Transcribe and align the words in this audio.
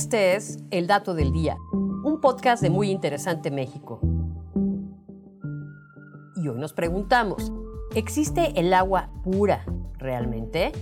Este 0.00 0.34
es 0.34 0.58
El 0.70 0.86
Dato 0.86 1.12
del 1.12 1.30
Día, 1.30 1.58
un 1.72 2.22
podcast 2.22 2.62
de 2.62 2.70
Muy 2.70 2.90
Interesante 2.90 3.50
México. 3.50 4.00
Y 6.36 6.48
hoy 6.48 6.58
nos 6.58 6.72
preguntamos, 6.72 7.52
¿existe 7.94 8.58
el 8.58 8.72
agua 8.72 9.10
pura 9.22 9.62
realmente? 9.98 10.72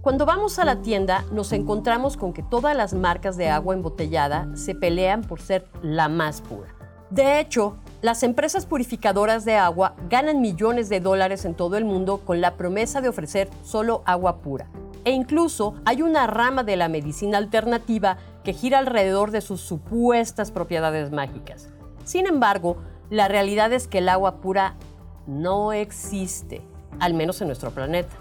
Cuando 0.00 0.24
vamos 0.24 0.58
a 0.58 0.64
la 0.64 0.80
tienda 0.80 1.26
nos 1.32 1.52
encontramos 1.52 2.16
con 2.16 2.32
que 2.32 2.42
todas 2.42 2.74
las 2.74 2.94
marcas 2.94 3.36
de 3.36 3.50
agua 3.50 3.74
embotellada 3.74 4.48
se 4.56 4.74
pelean 4.74 5.20
por 5.20 5.42
ser 5.42 5.68
la 5.82 6.08
más 6.08 6.40
pura. 6.40 6.74
De 7.10 7.40
hecho, 7.40 7.76
las 8.00 8.22
empresas 8.22 8.64
purificadoras 8.64 9.44
de 9.44 9.56
agua 9.56 9.96
ganan 10.08 10.40
millones 10.40 10.88
de 10.88 11.00
dólares 11.00 11.44
en 11.44 11.54
todo 11.54 11.76
el 11.76 11.84
mundo 11.84 12.22
con 12.24 12.40
la 12.40 12.56
promesa 12.56 13.02
de 13.02 13.10
ofrecer 13.10 13.50
solo 13.62 14.02
agua 14.06 14.38
pura. 14.40 14.70
E 15.04 15.12
incluso 15.12 15.74
hay 15.84 16.02
una 16.02 16.26
rama 16.26 16.62
de 16.62 16.76
la 16.76 16.88
medicina 16.88 17.38
alternativa 17.38 18.18
que 18.44 18.52
gira 18.52 18.78
alrededor 18.78 19.30
de 19.30 19.40
sus 19.40 19.60
supuestas 19.60 20.50
propiedades 20.50 21.10
mágicas. 21.10 21.68
Sin 22.04 22.26
embargo, 22.26 22.76
la 23.08 23.28
realidad 23.28 23.72
es 23.72 23.88
que 23.88 23.98
el 23.98 24.08
agua 24.08 24.40
pura 24.40 24.74
no 25.26 25.72
existe, 25.72 26.62
al 26.98 27.14
menos 27.14 27.40
en 27.40 27.48
nuestro 27.48 27.70
planeta. 27.70 28.16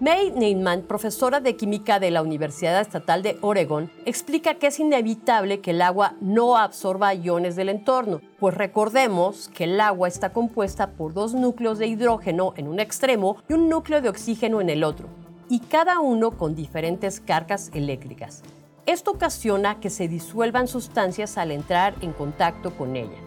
May 0.00 0.32
Neyman, 0.32 0.82
profesora 0.82 1.38
de 1.38 1.56
química 1.56 2.00
de 2.00 2.10
la 2.10 2.20
Universidad 2.20 2.80
Estatal 2.80 3.22
de 3.22 3.38
Oregon, 3.40 3.90
explica 4.04 4.54
que 4.54 4.66
es 4.66 4.80
inevitable 4.80 5.60
que 5.60 5.70
el 5.70 5.80
agua 5.80 6.14
no 6.20 6.58
absorba 6.58 7.14
iones 7.14 7.54
del 7.54 7.68
entorno, 7.68 8.20
pues 8.40 8.56
recordemos 8.56 9.48
que 9.54 9.64
el 9.64 9.80
agua 9.80 10.08
está 10.08 10.32
compuesta 10.32 10.90
por 10.90 11.14
dos 11.14 11.34
núcleos 11.34 11.78
de 11.78 11.86
hidrógeno 11.86 12.54
en 12.56 12.66
un 12.66 12.80
extremo 12.80 13.36
y 13.48 13.52
un 13.52 13.68
núcleo 13.68 14.02
de 14.02 14.08
oxígeno 14.08 14.60
en 14.60 14.68
el 14.68 14.82
otro, 14.82 15.08
y 15.48 15.60
cada 15.60 16.00
uno 16.00 16.32
con 16.32 16.54
diferentes 16.54 17.20
cargas 17.20 17.70
eléctricas. 17.74 18.42
Esto 18.86 19.12
ocasiona 19.12 19.80
que 19.80 19.90
se 19.90 20.08
disuelvan 20.08 20.68
sustancias 20.68 21.38
al 21.38 21.50
entrar 21.50 21.94
en 22.00 22.12
contacto 22.12 22.76
con 22.76 22.96
ella. 22.96 23.18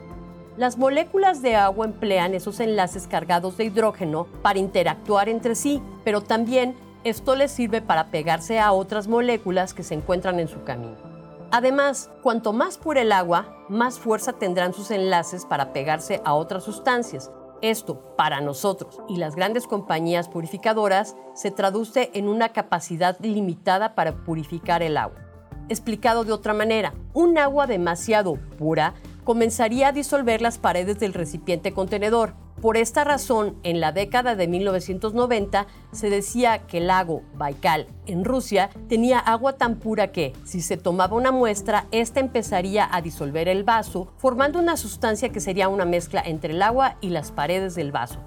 Las 0.58 0.78
moléculas 0.78 1.42
de 1.42 1.56
agua 1.56 1.86
emplean 1.86 2.34
esos 2.34 2.60
enlaces 2.60 3.08
cargados 3.08 3.58
de 3.58 3.66
hidrógeno 3.66 4.28
para 4.42 4.60
interactuar 4.60 5.30
entre 5.30 5.56
sí, 5.56 5.82
pero 6.04 6.22
también 6.22 6.76
esto 7.04 7.36
les 7.36 7.52
sirve 7.52 7.82
para 7.82 8.08
pegarse 8.08 8.60
a 8.60 8.72
otras 8.72 9.08
moléculas 9.08 9.74
que 9.74 9.84
se 9.84 9.94
encuentran 9.94 10.40
en 10.40 10.48
su 10.48 10.64
camino. 10.64 10.98
Además, 11.52 12.10
cuanto 12.24 12.54
más 12.54 12.78
pura 12.78 13.02
el 13.02 13.12
agua, 13.12 13.66
más 13.70 14.00
fuerza 14.00 14.34
tendrán 14.34 14.74
sus 14.74 14.92
enlaces 14.92 15.46
para 15.46 15.72
pegarse 15.74 16.22
a 16.26 16.34
otras 16.34 16.64
sustancias. 16.64 17.32
Esto, 17.62 18.16
para 18.16 18.42
nosotros 18.42 19.00
y 19.08 19.18
las 19.18 19.36
grandes 19.36 19.68
compañías 19.68 20.30
purificadoras, 20.30 21.16
se 21.34 21.52
traduce 21.52 22.12
en 22.14 22.28
una 22.28 22.50
capacidad 22.50 23.18
limitada 23.20 23.96
para 23.96 24.24
purificar 24.24 24.84
el 24.84 24.98
agua. 24.98 25.20
Explicado 25.70 26.24
de 26.24 26.32
otra 26.32 26.54
manera, 26.54 26.94
un 27.14 27.38
agua 27.38 27.68
demasiado 27.68 28.36
pura 28.58 28.94
comenzaría 29.24 29.90
a 29.90 29.92
disolver 29.92 30.42
las 30.42 30.58
paredes 30.58 31.00
del 31.00 31.14
recipiente 31.14 31.74
contenedor. 31.74 32.36
Por 32.62 32.76
esta 32.76 33.04
razón, 33.04 33.56
en 33.62 33.80
la 33.80 33.92
década 33.92 34.36
de 34.36 34.48
1990 34.48 35.68
se 35.92 36.10
decía 36.10 36.66
que 36.66 36.80
el 36.80 36.88
lago 36.88 37.22
Baikal 37.36 37.86
en 38.08 38.26
Rusia 38.26 38.72
tenía 38.90 39.20
agua 39.20 39.54
tan 39.54 39.76
pura 39.76 40.12
que, 40.12 40.34
si 40.44 40.62
se 40.62 40.76
tomaba 40.76 41.16
una 41.16 41.32
muestra, 41.32 41.86
esta 41.92 42.20
empezaría 42.20 42.90
a 42.92 43.02
disolver 43.04 43.48
el 43.48 43.64
vaso, 43.64 44.12
formando 44.18 44.58
una 44.58 44.76
sustancia 44.76 45.30
que 45.30 45.40
sería 45.40 45.70
una 45.70 45.86
mezcla 45.86 46.20
entre 46.26 46.54
el 46.54 46.64
agua 46.64 46.98
y 47.00 47.10
las 47.10 47.32
paredes 47.32 47.76
del 47.76 47.92
vaso. 47.92 48.22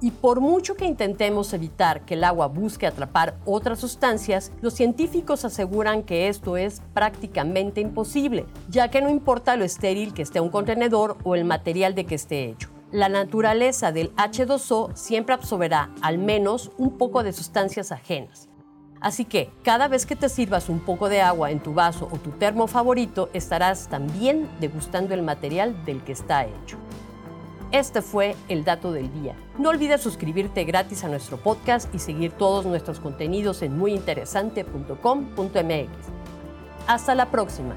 Y 0.00 0.12
por 0.12 0.40
mucho 0.40 0.76
que 0.76 0.86
intentemos 0.86 1.52
evitar 1.52 2.06
que 2.06 2.14
el 2.14 2.24
agua 2.24 2.46
busque 2.46 2.86
atrapar 2.86 3.36
otras 3.44 3.80
sustancias, 3.80 4.50
los 4.62 4.72
científicos 4.72 5.44
aseguran 5.44 6.04
que 6.04 6.28
esto 6.28 6.56
es 6.56 6.80
prácticamente 6.94 7.82
imposible, 7.82 8.46
ya 8.70 8.88
que 8.88 9.02
no 9.02 9.10
importa 9.10 9.56
lo 9.56 9.64
estéril 9.64 10.14
que 10.14 10.22
esté 10.22 10.40
un 10.40 10.48
contenedor 10.48 11.18
o 11.22 11.34
el 11.34 11.44
material 11.44 11.94
de 11.94 12.06
que 12.06 12.14
esté 12.14 12.44
hecho. 12.44 12.73
La 12.94 13.08
naturaleza 13.08 13.90
del 13.90 14.14
H2O 14.14 14.94
siempre 14.94 15.34
absorberá 15.34 15.90
al 16.00 16.18
menos 16.18 16.70
un 16.78 16.96
poco 16.96 17.24
de 17.24 17.32
sustancias 17.32 17.90
ajenas. 17.90 18.48
Así 19.00 19.24
que 19.24 19.50
cada 19.64 19.88
vez 19.88 20.06
que 20.06 20.14
te 20.14 20.28
sirvas 20.28 20.68
un 20.68 20.78
poco 20.78 21.08
de 21.08 21.20
agua 21.20 21.50
en 21.50 21.58
tu 21.58 21.74
vaso 21.74 22.08
o 22.12 22.18
tu 22.18 22.30
termo 22.30 22.68
favorito, 22.68 23.30
estarás 23.32 23.88
también 23.88 24.48
degustando 24.60 25.12
el 25.12 25.22
material 25.22 25.84
del 25.84 26.04
que 26.04 26.12
está 26.12 26.44
hecho. 26.44 26.78
Este 27.72 28.00
fue 28.00 28.36
el 28.48 28.62
dato 28.62 28.92
del 28.92 29.12
día. 29.12 29.34
No 29.58 29.70
olvides 29.70 30.00
suscribirte 30.00 30.62
gratis 30.62 31.02
a 31.02 31.08
nuestro 31.08 31.38
podcast 31.38 31.92
y 31.92 31.98
seguir 31.98 32.30
todos 32.30 32.64
nuestros 32.64 33.00
contenidos 33.00 33.62
en 33.62 33.76
muyinteresante.com.mx. 33.76 35.88
Hasta 36.86 37.14
la 37.16 37.32
próxima. 37.32 37.74